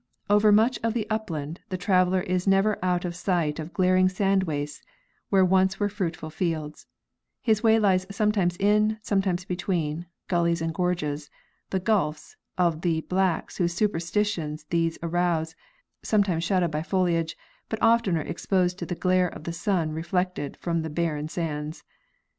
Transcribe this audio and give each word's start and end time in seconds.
Over 0.31 0.51
much 0.51 0.79
of 0.81 0.95
the 0.95 1.07
upland 1.11 1.59
the 1.69 1.77
traveler 1.77 2.21
is 2.21 2.47
never 2.47 2.83
out 2.83 3.05
of 3.05 3.15
sight 3.15 3.59
of 3.59 3.71
glaring 3.71 4.09
sand 4.09 4.45
wastes 4.45 4.81
where 5.29 5.45
once 5.45 5.79
were 5.79 5.89
fruitful 5.89 6.31
fields; 6.31 6.87
his 7.39 7.61
way 7.61 7.77
lies 7.77 8.07
sometimes 8.09 8.57
in, 8.57 8.97
sometimes 9.03 9.45
between, 9.45 10.07
gullies 10.27 10.59
and 10.59 10.73
gorges, 10.73 11.29
the 11.69 11.79
"'gulfs" 11.79 12.35
of 12.57 12.81
the 12.81 13.01
blacks 13.01 13.57
whose 13.57 13.75
superstitions 13.75 14.65
they 14.71 14.91
arouse, 15.03 15.55
sometimes 16.01 16.43
shadowed 16.43 16.71
by 16.71 16.81
foliage, 16.81 17.37
but 17.69 17.79
oftener 17.79 18.21
exposed 18.21 18.79
to 18.79 18.87
the 18.87 18.95
glare 18.95 19.27
of 19.29 19.43
the 19.43 19.53
sun 19.53 19.91
reflected 19.91 20.57
from 20.57 20.81
barren 20.81 21.27
sands. 21.29 21.83